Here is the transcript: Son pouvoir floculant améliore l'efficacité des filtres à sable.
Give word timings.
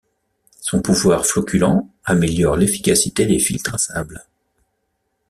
Son 0.61 0.81
pouvoir 0.81 1.27
floculant 1.27 1.93
améliore 2.05 2.57
l'efficacité 2.57 3.27
des 3.27 3.37
filtres 3.37 3.75
à 3.75 3.77
sable. 3.77 4.25